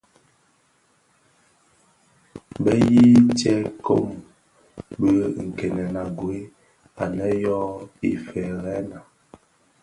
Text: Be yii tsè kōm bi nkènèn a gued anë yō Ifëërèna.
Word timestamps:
Be 2.63 2.71
yii 2.91 3.19
tsè 3.37 3.53
kōm 3.85 4.05
bi 4.99 5.09
nkènèn 5.47 5.95
a 6.01 6.03
gued 6.17 6.47
anë 7.03 7.25
yō 7.43 7.57
Ifëërèna. 8.09 8.99